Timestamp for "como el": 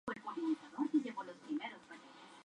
0.45-1.03